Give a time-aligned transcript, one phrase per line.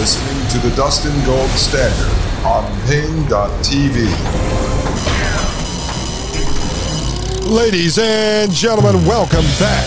[0.00, 2.08] listening to the Dustin Gold Standard
[2.46, 4.08] on Paine.tv.
[7.46, 9.84] Ladies and gentlemen, welcome back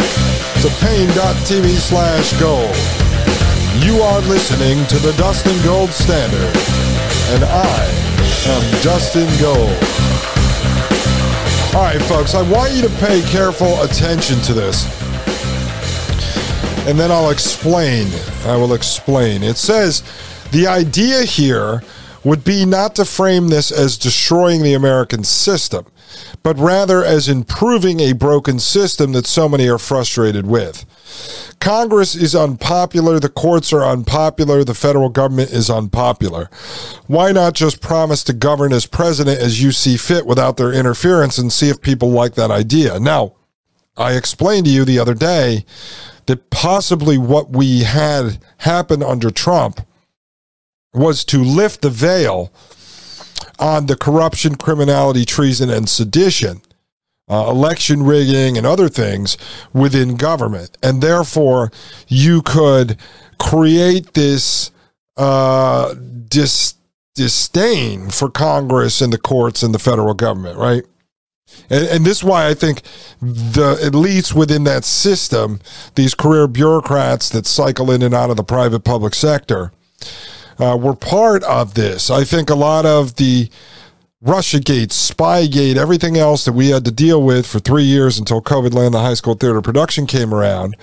[0.62, 2.76] to Paine.tv slash gold.
[3.84, 6.56] You are listening to the Dustin Gold Standard,
[7.34, 7.84] and I
[8.46, 9.74] am Dustin Gold.
[11.76, 15.03] All right, folks, I want you to pay careful attention to this
[16.86, 18.08] and then I'll explain.
[18.46, 19.42] I will explain.
[19.42, 20.04] It says
[20.52, 21.82] the idea here
[22.24, 25.86] would be not to frame this as destroying the American system,
[26.42, 30.86] but rather as improving a broken system that so many are frustrated with.
[31.60, 36.50] Congress is unpopular, the courts are unpopular, the federal government is unpopular.
[37.08, 41.38] Why not just promise to govern as president as you see fit without their interference
[41.38, 43.00] and see if people like that idea?
[43.00, 43.36] Now,
[43.98, 45.66] I explained to you the other day
[46.26, 49.82] that possibly what we had happen under Trump
[50.94, 52.52] was to lift the veil
[53.60, 56.62] on the corruption, criminality, treason, and sedition,
[57.30, 59.38] uh, election rigging, and other things
[59.74, 60.78] within government.
[60.82, 61.72] And therefore,
[62.08, 62.98] you could
[63.38, 64.72] create this
[65.18, 65.94] uh,
[66.28, 66.76] dis-
[67.16, 70.84] disdain for Congress and the courts and the federal government, right?
[71.70, 72.82] And, and, this is why I think
[73.22, 75.60] the elites within that system,
[75.96, 79.72] these career bureaucrats that cycle in and out of the private public sector
[80.60, 82.10] uh, were part of this.
[82.10, 83.50] I think a lot of the
[84.24, 88.74] Russiagate, Spygate, everything else that we had to deal with for three years until COVID
[88.74, 90.76] land the high school theater production came around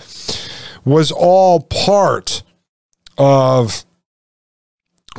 [0.85, 2.43] was all part
[3.17, 3.85] of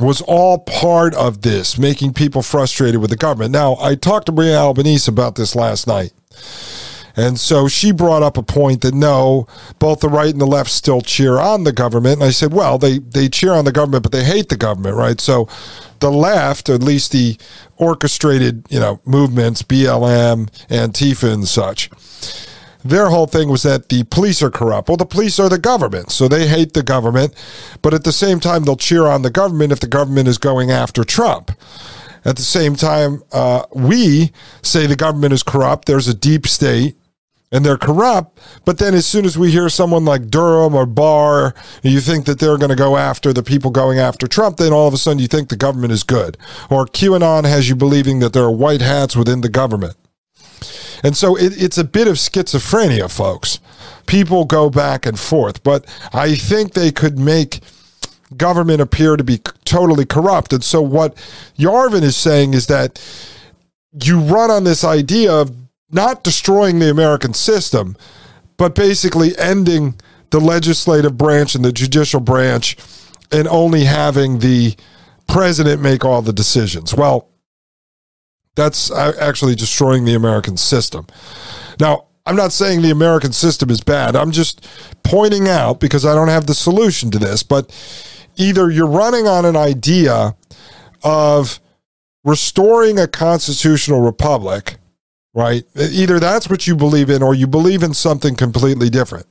[0.00, 3.52] was all part of this, making people frustrated with the government.
[3.52, 6.12] Now, I talked to Maria Albanese about this last night.
[7.14, 9.46] And so she brought up a point that no,
[9.78, 12.14] both the right and the left still cheer on the government.
[12.14, 14.96] And I said, well, they, they cheer on the government, but they hate the government,
[14.96, 15.20] right?
[15.20, 15.48] So
[16.00, 17.36] the left, at least the
[17.76, 21.90] orchestrated, you know, movements, BLM, Antifa and such,
[22.84, 24.88] their whole thing was that the police are corrupt.
[24.88, 27.34] Well, the police are the government, so they hate the government,
[27.80, 30.70] but at the same time, they'll cheer on the government if the government is going
[30.70, 31.52] after Trump.
[32.24, 34.32] At the same time, uh, we
[34.62, 35.86] say the government is corrupt.
[35.86, 36.96] There's a deep state
[37.52, 38.40] and they're corrupt.
[38.64, 42.38] But then as soon as we hear someone like Durham or Barr, you think that
[42.38, 45.18] they're going to go after the people going after Trump, then all of a sudden
[45.18, 46.38] you think the government is good.
[46.70, 49.96] Or QAnon has you believing that there are white hats within the government.
[51.02, 53.58] And so it, it's a bit of schizophrenia, folks.
[54.06, 57.60] People go back and forth, but I think they could make
[58.36, 60.52] government appear to be totally corrupt.
[60.52, 61.14] And so what
[61.58, 63.00] Yarvin is saying is that
[64.02, 65.54] you run on this idea of
[65.90, 67.96] not destroying the American system,
[68.56, 69.94] but basically ending
[70.30, 72.76] the legislative branch and the judicial branch
[73.30, 74.74] and only having the
[75.28, 76.94] president make all the decisions.
[76.94, 77.28] Well,
[78.54, 81.06] that's actually destroying the American system.
[81.80, 84.14] Now, I'm not saying the American system is bad.
[84.14, 84.68] I'm just
[85.02, 87.74] pointing out because I don't have the solution to this, but
[88.36, 90.36] either you're running on an idea
[91.02, 91.60] of
[92.24, 94.76] restoring a constitutional republic,
[95.34, 95.64] right?
[95.74, 99.26] Either that's what you believe in or you believe in something completely different.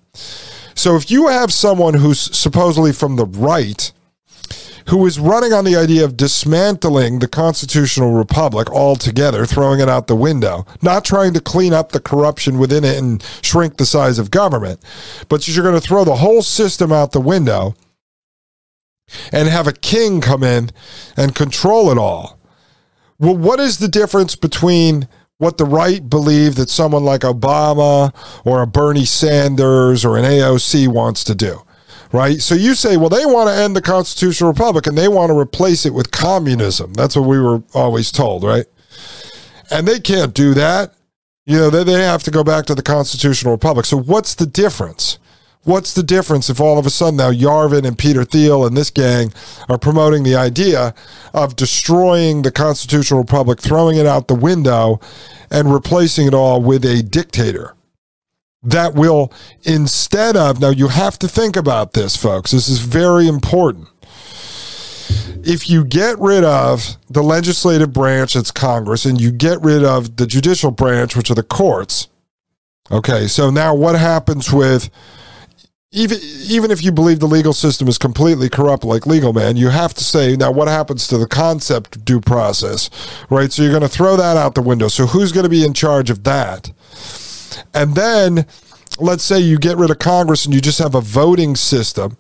[0.76, 3.92] So if you have someone who's supposedly from the right
[4.88, 10.08] who is running on the idea of dismantling the constitutional republic altogether, throwing it out
[10.08, 14.20] the window, not trying to clean up the corruption within it and shrink the size
[14.20, 14.80] of government,
[15.30, 17.76] but you're going to throw the whole system out the window
[19.32, 20.70] and have a king come in
[21.18, 22.40] and control it all.
[23.20, 28.14] Well, what is the difference between what the right believe that someone like Obama
[28.46, 31.62] or a Bernie Sanders or an AOC wants to do?
[32.12, 32.42] Right?
[32.42, 35.38] So you say, well, they want to end the constitutional republic and they want to
[35.38, 36.94] replace it with communism.
[36.94, 38.66] That's what we were always told, right?
[39.70, 40.94] And they can't do that.
[41.46, 43.86] You know, they, they have to go back to the constitutional republic.
[43.86, 45.18] So what's the difference?
[45.64, 48.90] What's the difference if all of a sudden now Yarvin and Peter Thiel and this
[48.90, 49.32] gang
[49.70, 50.96] are promoting the idea
[51.34, 55.00] of destroying the constitutional republic, throwing it out the window,
[55.52, 57.76] and replacing it all with a dictator?
[58.64, 62.52] That will, instead of, now you have to think about this, folks.
[62.52, 63.88] This is very important.
[65.44, 70.18] If you get rid of the legislative branch, it's Congress, and you get rid of
[70.18, 72.08] the judicial branch, which are the courts,
[72.92, 74.90] okay, so now what happens with
[75.94, 79.68] even even if you believe the legal system is completely corrupt like legal man you
[79.68, 82.90] have to say now what happens to the concept due process
[83.30, 85.66] right so you're going to throw that out the window so who's going to be
[85.66, 86.72] in charge of that
[87.74, 88.46] and then
[89.00, 92.18] let's say you get rid of Congress and you just have a voting system.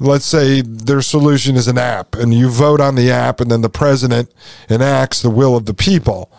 [0.00, 3.62] let's say their solution is an app and you vote on the app and then
[3.62, 4.28] the president
[4.68, 6.30] enacts the will of the people.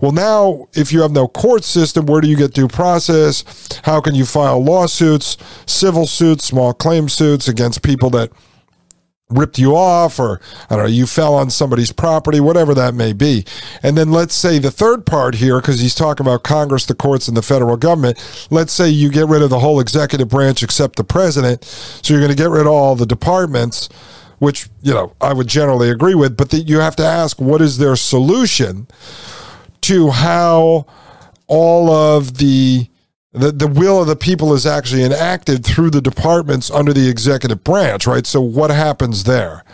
[0.00, 3.44] Well, now, if you have no court system, where do you get due process?
[3.84, 5.36] How can you file lawsuits,
[5.66, 8.30] civil suits, small claim suits against people that
[9.34, 10.40] ripped you off or
[10.70, 13.44] I don't know, you fell on somebody's property, whatever that may be.
[13.82, 17.28] And then let's say the third part here, because he's talking about Congress, the courts,
[17.28, 18.46] and the federal government.
[18.50, 21.64] Let's say you get rid of the whole executive branch except the president.
[21.64, 23.88] So you're going to get rid of all the departments,
[24.38, 27.60] which, you know, I would generally agree with, but that you have to ask what
[27.60, 28.86] is their solution
[29.82, 30.86] to how
[31.46, 32.88] all of the
[33.34, 37.64] the, the will of the people is actually enacted through the departments under the executive
[37.64, 38.26] branch, right?
[38.26, 39.64] So what happens there?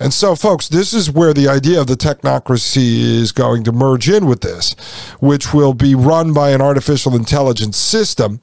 [0.00, 4.08] And so, folks, this is where the idea of the technocracy is going to merge
[4.08, 4.74] in with this,
[5.20, 8.40] which will be run by an artificial intelligence system,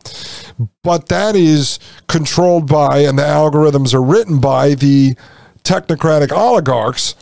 [0.84, 5.16] but that is controlled by, and the algorithms are written by the
[5.64, 7.16] technocratic oligarchs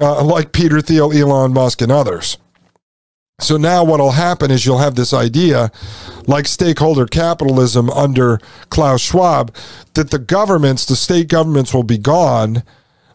[0.00, 2.36] uh, like Peter Thiel, Elon Musk, and others.
[3.40, 5.70] So now what'll happen is you'll have this idea,
[6.26, 8.38] like stakeholder capitalism under
[8.68, 9.54] Klaus Schwab,
[9.94, 12.62] that the governments, the state governments, will be gone.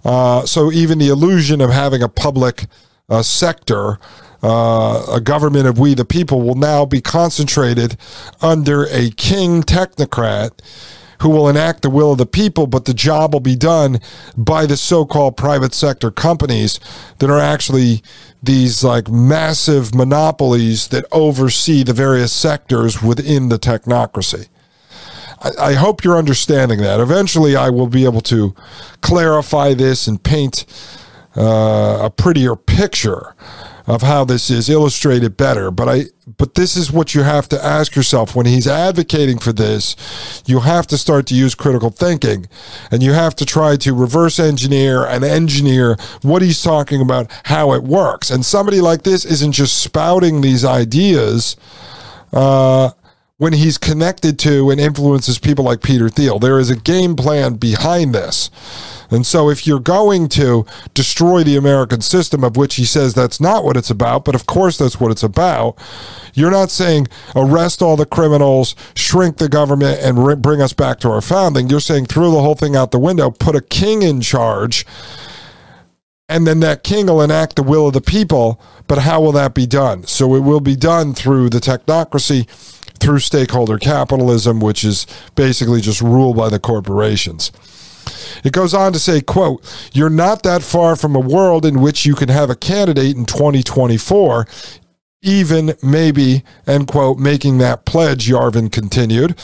[0.03, 2.65] Uh, so even the illusion of having a public
[3.09, 3.99] uh, sector,
[4.43, 7.97] uh, a government of we the people, will now be concentrated
[8.41, 10.51] under a king technocrat
[11.21, 13.99] who will enact the will of the people, but the job will be done
[14.35, 16.79] by the so called private sector companies
[17.19, 18.03] that are actually
[18.45, 24.47] these like massive monopolies that oversee the various sectors within the technocracy.
[25.41, 26.99] I, I hope you're understanding that.
[26.99, 28.55] Eventually, I will be able to
[29.01, 30.65] clarify this and paint
[31.35, 33.35] uh, a prettier picture
[33.87, 35.71] of how this is illustrated better.
[35.71, 36.03] But I
[36.37, 40.43] but this is what you have to ask yourself when he's advocating for this.
[40.47, 42.47] You have to start to use critical thinking
[42.89, 47.73] and you have to try to reverse engineer and engineer what he's talking about, how
[47.73, 48.31] it works.
[48.31, 51.55] And somebody like this isn't just spouting these ideas.
[52.33, 52.89] Uh,
[53.37, 56.39] when he's connected to and influences people like Peter Thiel.
[56.39, 58.49] There is a game plan behind this.
[59.11, 63.39] And so, if you're going to destroy the American system, of which he says that's
[63.39, 65.77] not what it's about, but of course that's what it's about,
[66.33, 70.99] you're not saying arrest all the criminals, shrink the government, and re- bring us back
[71.01, 71.69] to our founding.
[71.69, 74.87] You're saying throw the whole thing out the window, put a king in charge,
[76.27, 78.59] and then that king will enact the will of the people.
[78.87, 80.03] But how will that be done?
[80.07, 82.47] So, it will be done through the technocracy
[82.99, 87.51] through stakeholder capitalism, which is basically just ruled by the corporations.
[88.43, 89.63] It goes on to say, quote,
[89.93, 93.25] you're not that far from a world in which you can have a candidate in
[93.25, 94.47] 2024,
[95.21, 99.35] even maybe, end quote, making that pledge, Yarvin continued.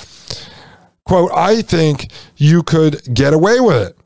[1.06, 3.98] Quote, I think you could get away with it.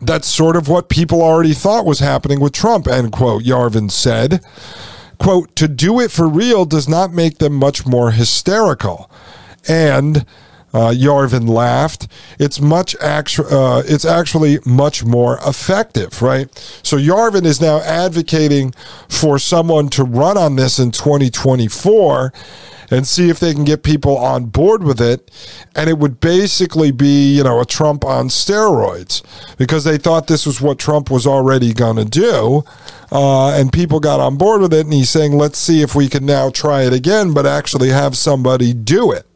[0.00, 4.42] That's sort of what people already thought was happening with Trump, end quote, Yarvin said.
[5.20, 9.10] Quote, to do it for real does not make them much more hysterical.
[9.68, 10.24] And
[10.72, 12.08] uh, Yarvin laughed.
[12.38, 16.48] It's much actu- uh, It's actually much more effective, right?
[16.82, 18.72] So Yarvin is now advocating
[19.08, 22.32] for someone to run on this in 2024
[22.92, 25.30] and see if they can get people on board with it.
[25.76, 29.22] And it would basically be, you know, a Trump on steroids
[29.56, 32.64] because they thought this was what Trump was already going to do.
[33.12, 34.86] Uh, and people got on board with it.
[34.86, 38.16] And he's saying, let's see if we can now try it again, but actually have
[38.16, 39.26] somebody do it.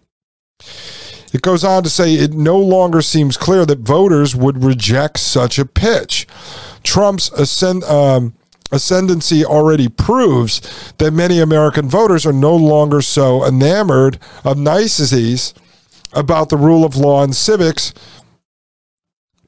[1.34, 5.58] It goes on to say it no longer seems clear that voters would reject such
[5.58, 6.28] a pitch.
[6.84, 8.34] Trump's ascend, um,
[8.70, 15.54] ascendancy already proves that many American voters are no longer so enamored of niceties
[16.12, 17.92] about the rule of law and civics,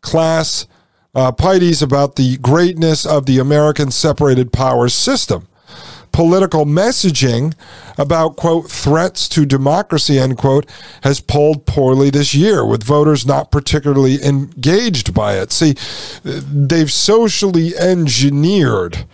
[0.00, 0.66] class
[1.14, 5.46] uh, pieties about the greatness of the American separated powers system
[6.16, 7.52] political messaging
[7.98, 10.64] about, quote, threats to democracy, end quote,
[11.02, 15.52] has polled poorly this year, with voters not particularly engaged by it.
[15.52, 15.74] See,
[16.24, 19.04] they've socially engineered.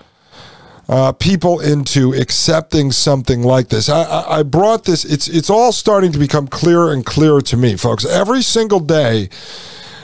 [0.88, 3.88] Uh, people into accepting something like this.
[3.88, 5.04] I, I, brought this.
[5.04, 8.04] It's it's all starting to become clearer and clearer to me, folks.
[8.04, 9.28] Every single day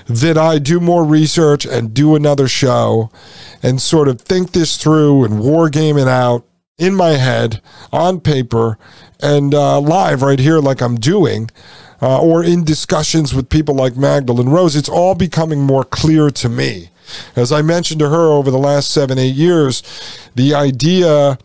[0.06, 3.10] that I do more research and do another show,
[3.62, 6.47] and sort of think this through and war game it out,
[6.78, 7.60] in my head
[7.92, 8.78] on paper
[9.20, 11.50] and uh, live right here, like I'm doing,
[12.00, 16.48] uh, or in discussions with people like Magdalene Rose, it's all becoming more clear to
[16.48, 16.90] me.
[17.34, 19.82] As I mentioned to her over the last seven, eight years,
[20.34, 21.38] the idea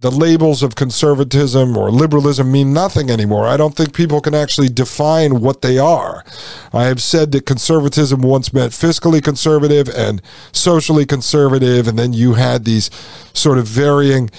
[0.00, 3.46] the labels of conservatism or liberalism mean nothing anymore.
[3.46, 6.24] I don't think people can actually define what they are.
[6.72, 12.34] I have said that conservatism once meant fiscally conservative and socially conservative, and then you
[12.34, 12.90] had these
[13.34, 14.30] sort of varying.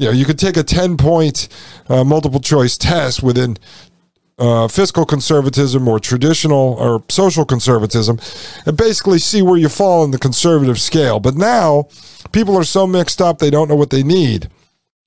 [0.00, 1.48] You know, you could take a 10 point
[1.90, 3.58] uh, multiple choice test within
[4.38, 8.18] uh, fiscal conservatism or traditional or social conservatism
[8.64, 11.20] and basically see where you fall in the conservative scale.
[11.20, 11.88] But now
[12.32, 14.48] people are so mixed up, they don't know what they need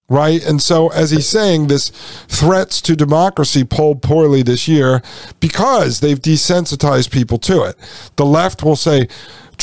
[0.09, 0.45] right?
[0.45, 1.89] And so, as he's saying, this
[2.27, 5.01] threats to democracy polled poorly this year
[5.39, 7.77] because they've desensitized people to it.
[8.17, 9.07] The left will say,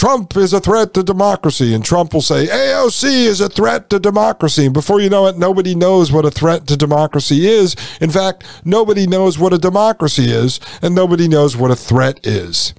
[0.01, 1.75] Trump is a threat to democracy.
[1.75, 4.65] And Trump will say, AOC is a threat to democracy.
[4.65, 7.77] And before you know it, nobody knows what a threat to democracy is.
[8.01, 12.73] In fact, nobody knows what a democracy is, and nobody knows what a threat is.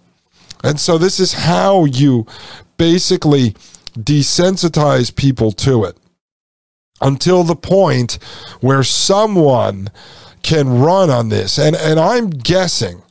[0.64, 2.26] And so, this is how you
[2.78, 3.52] basically
[4.00, 5.98] desensitize people to it
[7.02, 8.18] until the point
[8.62, 9.92] where someone
[10.42, 11.60] can run on this.
[11.60, 13.04] And, and I'm guessing,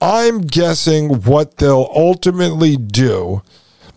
[0.00, 3.42] I'm guessing what they'll ultimately do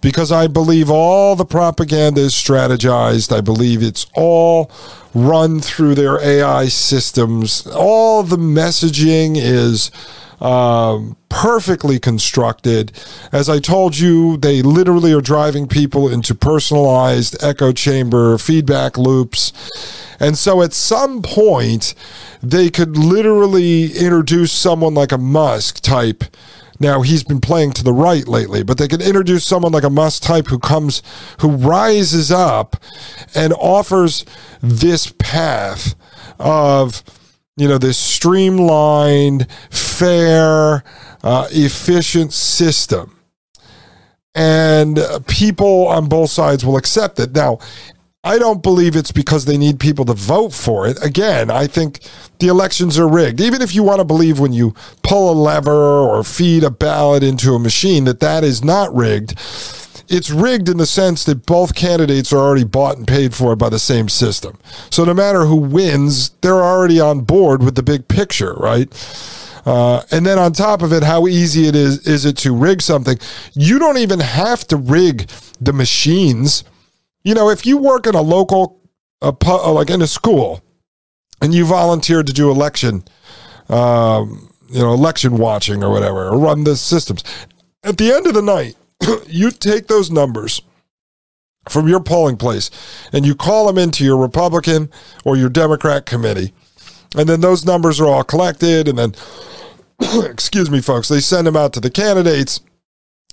[0.02, 3.36] because I believe all the propaganda is strategized.
[3.36, 4.70] I believe it's all
[5.14, 7.66] run through their AI systems.
[7.68, 9.92] All the messaging is
[10.40, 12.92] um, perfectly constructed.
[13.32, 19.52] As I told you, they literally are driving people into personalized echo chamber feedback loops.
[20.20, 21.96] And so at some point,
[22.42, 26.24] they could literally introduce someone like a Musk type.
[26.80, 29.90] Now he's been playing to the right lately, but they could introduce someone like a
[29.90, 31.02] Musk type who comes,
[31.40, 32.76] who rises up
[33.34, 34.26] and offers
[34.62, 35.96] this path
[36.40, 37.04] of
[37.56, 39.48] you know, this streamlined,
[39.98, 40.84] fair,
[41.24, 43.20] uh, efficient system.
[44.36, 47.34] And people on both sides will accept it.
[47.34, 47.60] Now,
[48.26, 50.98] I don't believe it's because they need people to vote for it.
[51.04, 52.00] Again, I think
[52.40, 53.42] the elections are rigged.
[53.42, 54.74] Even if you want to believe when you
[55.04, 59.38] pull a lever or feed a ballot into a machine that that is not rigged,
[60.08, 63.68] it's rigged in the sense that both candidates are already bought and paid for by
[63.68, 64.58] the same system.
[64.90, 68.90] So no matter who wins, they're already on board with the big picture, right?
[69.66, 72.82] Uh, and then on top of it, how easy it is is it to rig
[72.82, 73.18] something?
[73.54, 75.30] You don't even have to rig
[75.62, 76.64] the machines.
[77.24, 78.82] You know, if you work in a local,
[79.22, 80.62] uh, like in a school,
[81.42, 83.04] and you volunteered to do election,
[83.70, 87.24] um, you know, election watching or whatever, or run the systems.
[87.84, 88.76] At the end of the night,
[89.28, 90.62] you take those numbers
[91.70, 92.70] from your polling place
[93.14, 94.90] and you call them into your Republican
[95.24, 96.54] or your Democrat committee.
[97.16, 98.88] And then those numbers are all collected.
[98.88, 99.14] And then,
[100.26, 102.62] excuse me, folks, they send them out to the candidates.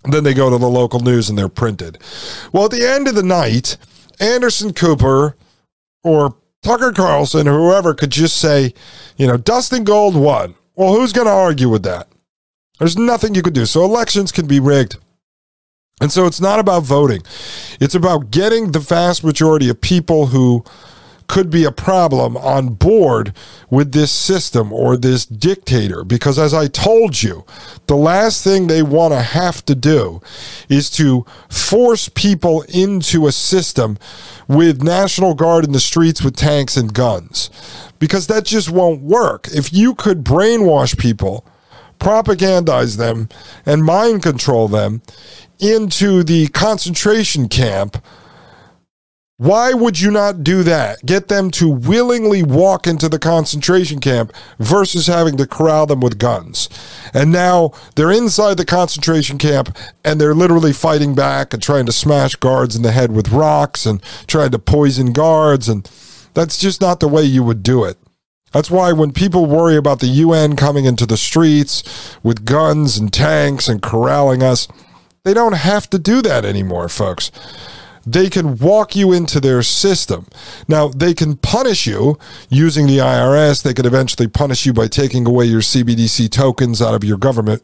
[0.04, 1.98] Then they go to the local news and they're printed.
[2.52, 3.76] Well, at the end of the night,
[4.18, 5.36] Anderson Cooper
[6.02, 8.72] or Tucker Carlson or whoever could just say,
[9.16, 10.54] you know, Dustin Gold won.
[10.74, 12.08] Well, who's going to argue with that?
[12.78, 13.66] There's nothing you could do.
[13.66, 14.96] So elections can be rigged.
[16.00, 17.22] And so it's not about voting.
[17.78, 20.64] It's about getting the vast majority of people who
[21.30, 23.32] could be a problem on board
[23.70, 26.02] with this system or this dictator.
[26.02, 27.44] Because as I told you,
[27.86, 30.20] the last thing they want to have to do
[30.68, 33.96] is to force people into a system
[34.48, 37.48] with National Guard in the streets with tanks and guns.
[38.00, 39.46] Because that just won't work.
[39.54, 41.46] If you could brainwash people,
[42.00, 43.28] propagandize them,
[43.64, 45.00] and mind control them,
[45.60, 48.02] into the concentration camp,
[49.40, 50.98] why would you not do that?
[51.06, 56.18] Get them to willingly walk into the concentration camp versus having to corral them with
[56.18, 56.68] guns.
[57.14, 61.92] And now they're inside the concentration camp and they're literally fighting back and trying to
[61.92, 65.70] smash guards in the head with rocks and trying to poison guards.
[65.70, 65.90] And
[66.34, 67.96] that's just not the way you would do it.
[68.52, 73.10] That's why when people worry about the UN coming into the streets with guns and
[73.10, 74.68] tanks and corralling us,
[75.24, 77.32] they don't have to do that anymore, folks.
[78.10, 80.26] They can walk you into their system.
[80.66, 83.62] Now, they can punish you using the IRS.
[83.62, 87.62] They could eventually punish you by taking away your CBDC tokens out of your government,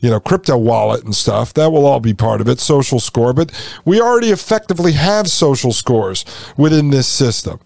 [0.00, 1.52] you know, crypto wallet and stuff.
[1.52, 3.34] That will all be part of it, social score.
[3.34, 3.52] But
[3.84, 6.24] we already effectively have social scores
[6.56, 7.60] within this system.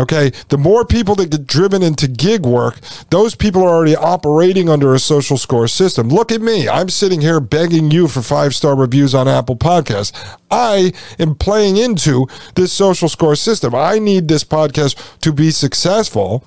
[0.00, 2.78] Okay, the more people that get driven into gig work,
[3.10, 6.08] those people are already operating under a social score system.
[6.08, 6.70] Look at me.
[6.70, 10.12] I'm sitting here begging you for five star reviews on Apple Podcasts.
[10.50, 13.74] I am playing into this social score system.
[13.74, 16.44] I need this podcast to be successful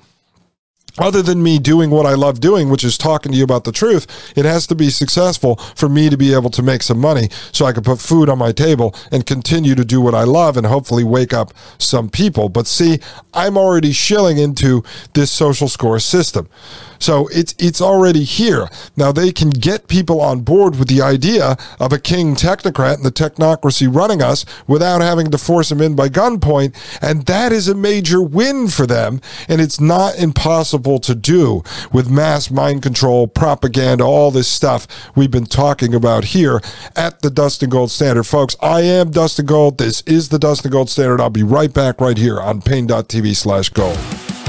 [0.98, 3.72] other than me doing what I love doing, which is talking to you about the
[3.72, 7.28] truth, it has to be successful for me to be able to make some money
[7.52, 10.56] so I can put food on my table and continue to do what I love
[10.56, 12.48] and hopefully wake up some people.
[12.48, 13.00] But see,
[13.32, 14.84] I'm already shilling into
[15.14, 16.48] this social score system.
[17.04, 18.66] So it's it's already here.
[18.96, 23.04] Now they can get people on board with the idea of a king technocrat and
[23.04, 27.68] the technocracy running us without having to force them in by gunpoint, and that is
[27.68, 29.20] a major win for them.
[29.50, 35.30] And it's not impossible to do with mass mind control, propaganda, all this stuff we've
[35.30, 36.62] been talking about here
[36.96, 38.56] at the Dustin Gold Standard, folks.
[38.62, 39.76] I am Dustin Gold.
[39.76, 41.20] This is the Dustin Gold Standard.
[41.20, 43.98] I'll be right back right here on Paine.tv slash gold.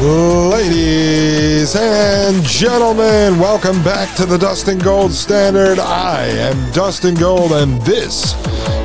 [0.00, 5.80] Ladies and gentlemen, welcome back to the Dustin Gold Standard.
[5.80, 8.36] I am Dustin Gold, and this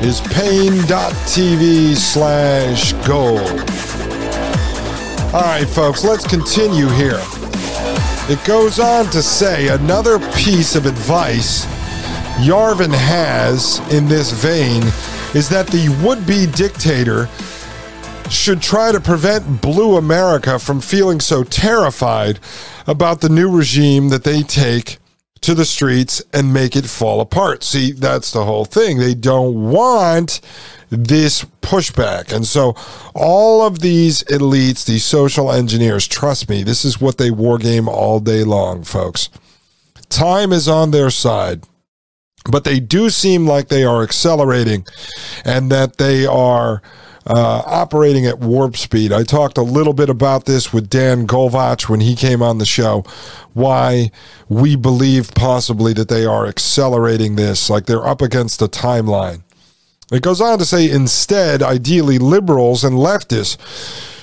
[0.02, 3.38] is Paine.tv slash gold.
[5.32, 7.22] All right, folks, let's continue here.
[8.28, 11.64] It goes on to say another piece of advice
[12.40, 14.82] Yarvin has in this vein
[15.32, 17.28] is that the would be dictator
[18.30, 22.40] should try to prevent blue America from feeling so terrified
[22.86, 24.98] about the new regime that they take
[25.40, 27.62] to the streets and make it fall apart.
[27.62, 28.98] See, that's the whole thing.
[28.98, 30.40] They don't want
[30.88, 32.32] this pushback.
[32.32, 32.74] And so
[33.14, 37.88] all of these elites, these social engineers, trust me, this is what they war game
[37.88, 39.28] all day long, folks.
[40.08, 41.64] Time is on their side.
[42.50, 44.86] But they do seem like they are accelerating
[45.44, 46.82] and that they are
[47.26, 49.12] uh, operating at warp speed.
[49.12, 52.66] I talked a little bit about this with Dan Golvach when he came on the
[52.66, 53.04] show,
[53.52, 54.10] why
[54.48, 59.42] we believe possibly that they are accelerating this, like they're up against a timeline.
[60.12, 63.56] It goes on to say, instead, ideally, liberals and leftists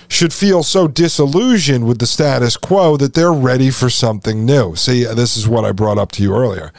[0.08, 4.76] should feel so disillusioned with the status quo that they're ready for something new.
[4.76, 6.72] See, this is what I brought up to you earlier.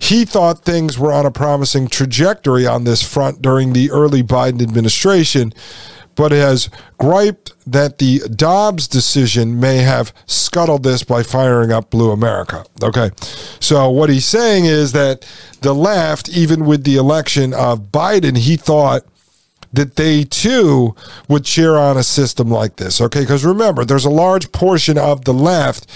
[0.00, 4.62] He thought things were on a promising trajectory on this front during the early Biden
[4.62, 5.52] administration,
[6.16, 12.10] but has griped that the Dobbs decision may have scuttled this by firing up Blue
[12.10, 12.64] America.
[12.82, 13.10] Okay.
[13.60, 15.26] So what he's saying is that
[15.60, 19.02] the left, even with the election of Biden, he thought
[19.72, 20.94] that they too
[21.28, 23.00] would cheer on a system like this.
[23.00, 25.86] Okay, because remember, there's a large portion of the left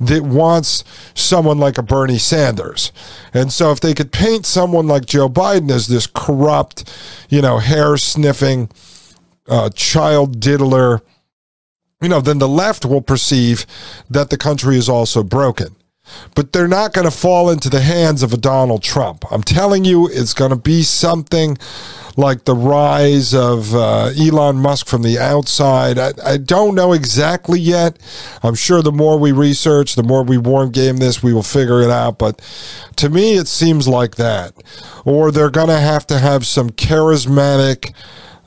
[0.00, 2.92] that wants someone like a Bernie Sanders.
[3.34, 6.90] And so if they could paint someone like Joe Biden as this corrupt,
[7.28, 8.70] you know, hair sniffing,
[9.46, 11.02] uh, child diddler,
[12.00, 13.66] you know, then the left will perceive
[14.08, 15.74] that the country is also broken
[16.34, 19.24] but they're not going to fall into the hands of a Donald Trump.
[19.30, 21.58] I'm telling you, it's going to be something
[22.18, 25.98] like the rise of uh, Elon Musk from the outside.
[25.98, 27.96] I, I, don't know exactly yet.
[28.42, 31.80] I'm sure the more we research, the more we warm game this, we will figure
[31.80, 32.18] it out.
[32.18, 32.40] But
[32.96, 34.52] to me, it seems like that.
[35.04, 37.94] Or they're going to have to have some charismatic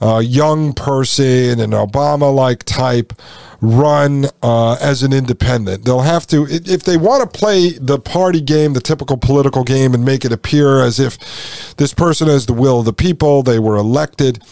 [0.01, 3.13] uh, young person, an Obama like type
[3.61, 5.85] run uh, as an independent.
[5.85, 9.93] They'll have to, if they want to play the party game, the typical political game,
[9.93, 13.59] and make it appear as if this person has the will of the people, they
[13.59, 14.43] were elected,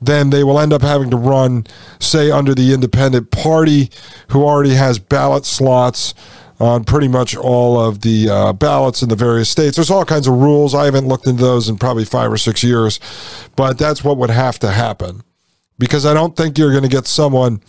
[0.00, 1.66] then they will end up having to run,
[1.98, 3.90] say, under the independent party
[4.28, 6.14] who already has ballot slots
[6.58, 9.76] on pretty much all of the uh, ballots in the various states.
[9.76, 10.74] There's all kinds of rules.
[10.74, 13.00] I haven't looked into those in probably five or six years,
[13.56, 15.22] but that's what would have to happen
[15.78, 17.60] because I don't think you're going to get someone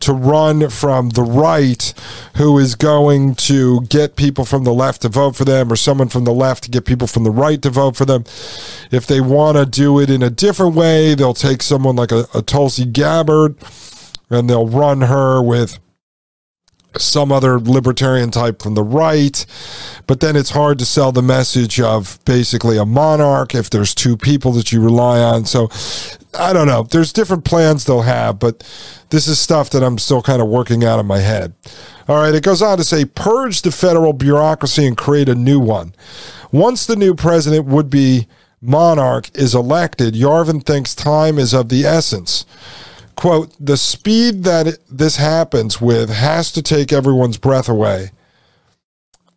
[0.00, 1.92] to run from the right
[2.36, 6.08] who is going to get people from the left to vote for them or someone
[6.08, 8.24] from the left to get people from the right to vote for them.
[8.90, 12.26] If they want to do it in a different way, they'll take someone like a,
[12.32, 13.56] a Tulsi Gabbard
[14.30, 15.78] and they'll run her with
[16.98, 19.44] some other libertarian type from the right.
[20.06, 24.16] But then it's hard to sell the message of basically a monarch if there's two
[24.16, 25.44] people that you rely on.
[25.44, 25.68] So
[26.38, 26.82] I don't know.
[26.82, 28.58] There's different plans they'll have, but
[29.10, 31.54] this is stuff that I'm still kind of working out in my head.
[32.08, 35.60] All right, it goes on to say purge the federal bureaucracy and create a new
[35.60, 35.94] one.
[36.52, 38.26] Once the new president would be
[38.60, 42.46] monarch is elected, Yarvin thinks time is of the essence
[43.18, 48.12] quote, the speed that this happens with has to take everyone's breath away.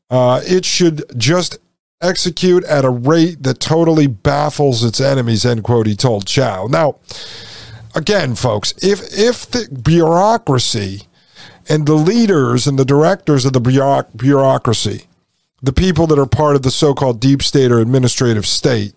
[0.07, 1.57] Uh, it should just
[1.99, 6.67] execute at a rate that totally baffles its enemies, end quote, he told Chow.
[6.67, 6.97] Now,
[7.95, 11.07] again, folks, if if the bureaucracy
[11.67, 15.07] and the leaders and the directors of the bureaucracy,
[15.61, 18.93] the people that are part of the so-called deep state or administrative state,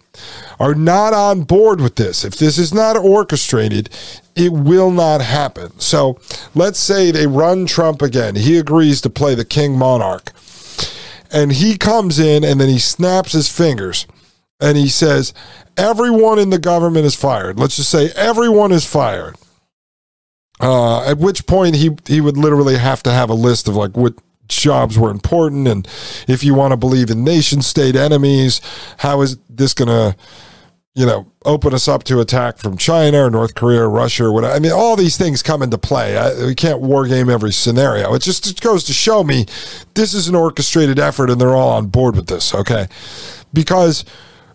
[0.61, 3.91] are not on board with this, if this is not orchestrated,
[4.37, 5.79] it will not happen.
[5.81, 6.19] So
[6.55, 8.37] let's say they run Trump again.
[8.37, 10.33] He agrees to play the king monarch.
[11.33, 14.07] And he comes in and then he snaps his fingers
[14.61, 15.35] and he says,
[15.77, 17.59] Everyone in the government is fired.
[17.59, 19.35] Let's just say everyone is fired.
[20.61, 23.97] Uh, at which point he he would literally have to have a list of like
[23.97, 24.15] what
[24.49, 25.89] jobs were important and
[26.29, 28.61] if you want to believe in nation state enemies,
[28.99, 30.17] how is this going to
[30.95, 34.33] you know, open us up to attack from China or North Korea or Russia or
[34.33, 34.55] whatever.
[34.55, 36.17] I mean, all these things come into play.
[36.17, 38.15] I, we can't war game every scenario.
[38.15, 39.47] It just it goes to show me
[39.95, 42.87] this is an orchestrated effort and they're all on board with this, okay?
[43.53, 44.05] Because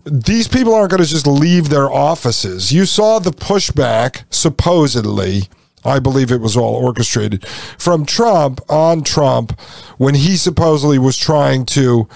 [0.05, 2.71] these people aren't going to just leave their offices.
[2.71, 5.49] You saw the pushback, supposedly,
[5.85, 9.59] I believe it was all orchestrated, from Trump on Trump
[9.97, 12.07] when he supposedly was trying to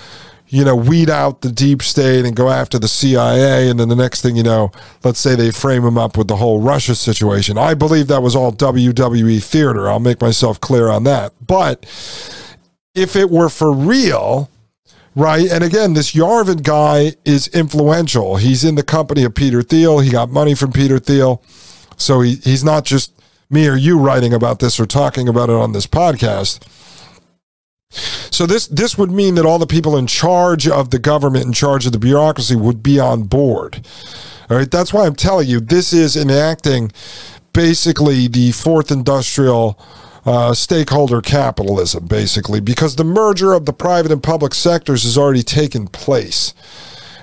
[0.54, 3.70] you know, weed out the deep state and go after the CIA.
[3.70, 4.72] And then the next thing you know,
[5.04, 7.58] let's say they frame him up with the whole Russia situation.
[7.58, 9.90] I believe that was all WWE theater.
[9.90, 11.34] I'll make myself clear on that.
[11.42, 11.88] But
[12.94, 14.52] if it were for real,
[15.16, 15.50] right?
[15.50, 18.36] And again, this Yarvin guy is influential.
[18.38, 20.02] He's in the company of Peter Thiel.
[20.02, 21.42] He got money from Peter Thiel.
[21.98, 23.12] So he, he's not just
[23.54, 26.68] me or you writing about this or talking about it on this podcast.
[28.34, 31.54] So this this would mean that all the people in charge of the government, in
[31.54, 33.86] charge of the bureaucracy, would be on board.
[34.50, 36.92] All right, that's why I'm telling you this is enacting
[37.54, 39.80] basically the fourth industrial
[40.26, 45.44] uh, stakeholder capitalism, basically, because the merger of the private and public sectors has already
[45.44, 46.54] taken place.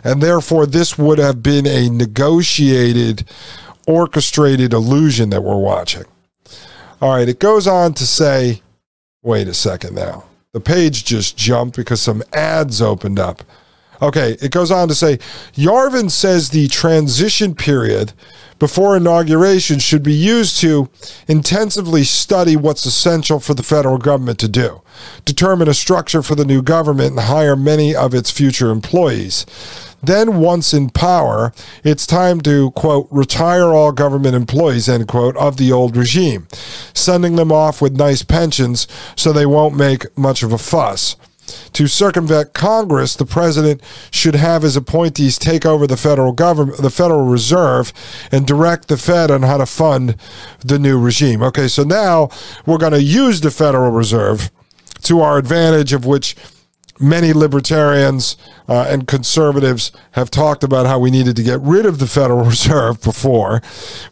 [0.05, 3.25] And therefore, this would have been a negotiated,
[3.87, 6.05] orchestrated illusion that we're watching.
[7.01, 8.61] All right, it goes on to say,
[9.23, 10.25] wait a second now.
[10.53, 13.43] The page just jumped because some ads opened up.
[14.03, 15.19] Okay, it goes on to say
[15.55, 18.13] Yarvin says the transition period
[18.61, 20.89] before inauguration should be used to
[21.27, 24.83] intensively study what's essential for the federal government to do,
[25.25, 29.45] determine a structure for the new government, and hire many of its future employees.
[30.03, 31.53] Then, once in power,
[31.85, 36.47] it's time to, quote, retire all government employees, end quote, of the old regime,
[36.95, 41.17] sending them off with nice pensions so they won't make much of a fuss.
[41.73, 46.91] To circumvent Congress, the president should have his appointees take over the federal government, the
[46.91, 47.93] Federal Reserve,
[48.31, 50.17] and direct the Fed on how to fund
[50.61, 51.43] the new regime.
[51.43, 52.29] Okay, so now
[52.67, 54.51] we're going to use the Federal Reserve
[55.03, 56.37] to our advantage, of which
[57.01, 58.37] many libertarians
[58.69, 62.45] uh, and conservatives have talked about how we needed to get rid of the Federal
[62.45, 63.63] Reserve before,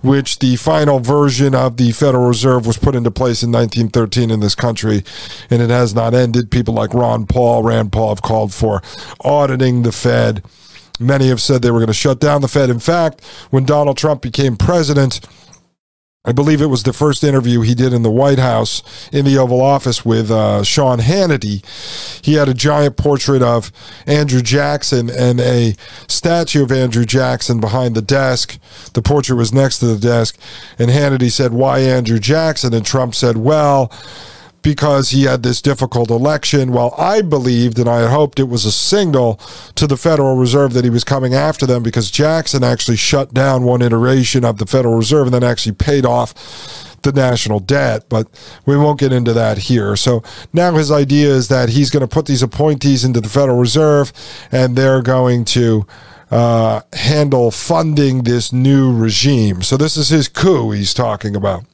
[0.00, 4.40] which the final version of the Federal Reserve was put into place in 1913 in
[4.40, 5.04] this country,
[5.50, 6.50] and it has not ended.
[6.50, 8.82] People like Ron Paul, Rand Paul have called for
[9.20, 10.42] auditing the Fed.
[10.98, 12.70] Many have said they were going to shut down the Fed.
[12.70, 15.20] In fact, when Donald Trump became president,
[16.28, 19.38] I believe it was the first interview he did in the White House in the
[19.38, 21.64] Oval Office with uh, Sean Hannity.
[22.22, 23.72] He had a giant portrait of
[24.06, 25.74] Andrew Jackson and a
[26.06, 28.58] statue of Andrew Jackson behind the desk.
[28.92, 30.38] The portrait was next to the desk.
[30.78, 32.74] And Hannity said, Why Andrew Jackson?
[32.74, 33.90] And Trump said, Well,
[34.62, 36.72] because he had this difficult election.
[36.72, 39.40] Well, I believed and I had hoped it was a signal
[39.74, 43.64] to the Federal Reserve that he was coming after them because Jackson actually shut down
[43.64, 46.34] one iteration of the Federal Reserve and then actually paid off
[47.02, 48.26] the national debt, but
[48.66, 49.96] we won't get into that here.
[49.96, 53.58] So now his idea is that he's going to put these appointees into the Federal
[53.58, 54.12] Reserve
[54.50, 55.86] and they're going to
[56.30, 59.62] uh, handle funding this new regime.
[59.62, 61.64] So this is his coup he's talking about.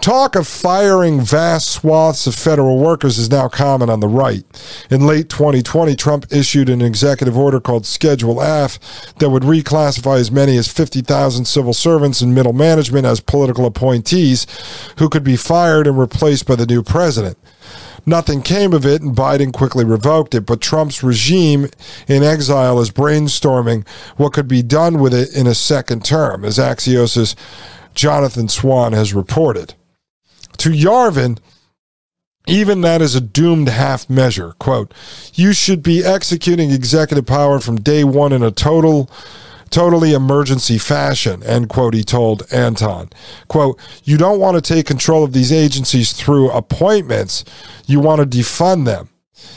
[0.00, 4.44] Talk of firing vast swaths of federal workers is now common on the right.
[4.90, 8.78] In late 2020, Trump issued an executive order called Schedule F
[9.16, 14.46] that would reclassify as many as 50,000 civil servants and middle management as political appointees
[14.96, 17.36] who could be fired and replaced by the new president.
[18.06, 20.46] Nothing came of it, and Biden quickly revoked it.
[20.46, 21.68] But Trump's regime
[22.08, 23.86] in exile is brainstorming
[24.16, 27.34] what could be done with it in a second term, as Axios'
[27.94, 29.74] Jonathan Swan has reported.
[30.60, 31.38] To Yarvin,
[32.46, 34.52] even that is a doomed half measure.
[34.58, 34.92] Quote,
[35.34, 39.10] you should be executing executive power from day one in a total
[39.70, 43.08] totally emergency fashion, end quote, he told Anton.
[43.46, 47.44] Quote, you don't want to take control of these agencies through appointments.
[47.86, 49.09] You want to defund them.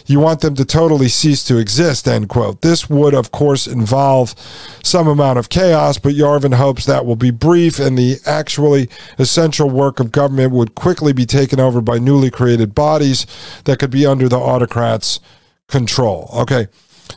[0.06, 2.62] You want them to totally cease to exist, end quote.
[2.62, 4.36] This would, of course, involve
[4.84, 9.70] some amount of chaos, but Yarvin hopes that will be brief and the actually essential
[9.70, 13.26] work of government would quickly be taken over by newly created bodies
[13.66, 15.20] that could be under the autocrats'
[15.68, 16.30] control.
[16.34, 16.68] Okay.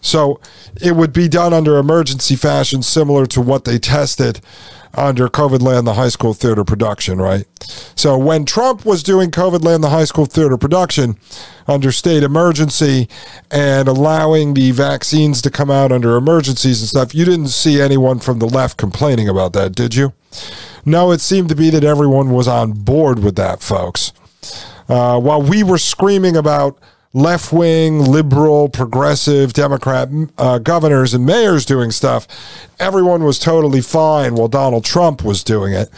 [0.00, 0.40] So
[0.80, 4.40] it would be done under emergency fashion, similar to what they tested
[4.96, 7.46] under COVID Land, the high school theater production, right?
[7.94, 11.18] So when Trump was doing COVID Land, the high school theater production
[11.68, 13.08] under state emergency
[13.50, 18.18] and allowing the vaccines to come out under emergencies and stuff, you didn't see anyone
[18.18, 20.12] from the left complaining about that, did you?
[20.84, 24.12] No, it seemed to be that everyone was on board with that, folks.
[24.88, 26.78] Uh, while we were screaming about
[27.16, 32.28] left wing, liberal, progressive, Democrat uh, governors and mayors doing stuff,
[32.78, 35.88] everyone was totally fine while Donald Trump was doing it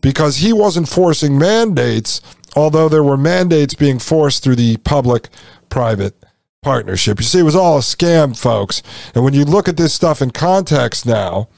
[0.00, 2.22] because he wasn't forcing mandates,
[2.56, 5.28] although there were mandates being forced through the public
[5.68, 6.14] private
[6.62, 7.18] partnership.
[7.18, 8.82] You see, it was all a scam, folks.
[9.14, 11.50] And when you look at this stuff in context now,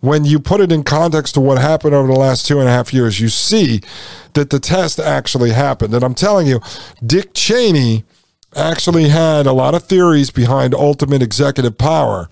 [0.00, 2.72] when you put it in context to what happened over the last two and a
[2.72, 3.80] half years, you see
[4.34, 5.94] that the test actually happened.
[5.94, 6.60] And I'm telling you,
[7.06, 8.04] Dick Cheney
[8.54, 12.28] actually had a lot of theories behind ultimate executive power.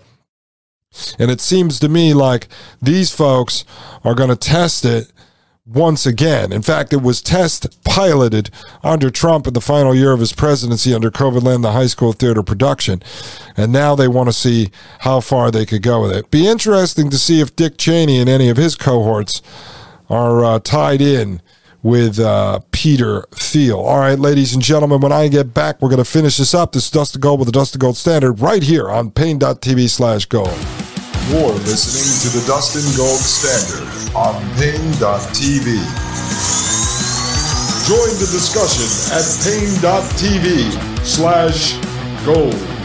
[1.18, 2.48] And it seems to me like
[2.82, 3.64] these folks
[4.04, 5.12] are going to test it
[5.64, 6.52] once again.
[6.52, 8.50] In fact, it was test piloted
[8.82, 12.12] under Trump in the final year of his presidency under COVID land, the high school
[12.12, 13.02] theater production.
[13.56, 16.30] And now they want to see how far they could go with it.
[16.30, 19.42] Be interesting to see if Dick Cheney and any of his cohorts
[20.08, 21.40] are uh, tied in
[21.82, 23.78] with uh, Peter Thiel.
[23.78, 26.72] All right, ladies and gentlemen, when I get back, we're going to finish this up.
[26.72, 30.48] This is to Gold with the Dustin Gold Standard right here on Paine.tv slash gold.
[31.28, 35.76] You're listening to the Dustin Gold Standard on Paine.tv.
[37.86, 41.76] Join the discussion at Paine.tv slash
[42.24, 42.79] gold.